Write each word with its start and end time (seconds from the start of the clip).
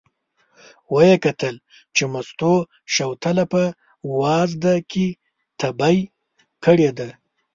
و 0.91 0.95
یې 1.07 1.15
کتل 1.25 1.55
چې 1.95 2.03
مستو 2.13 2.53
شوتله 2.93 3.43
په 3.53 3.63
وازده 4.19 4.75
کې 4.91 5.07
تبی 5.59 5.97
کړې 6.63 6.89
ده. 6.97 7.09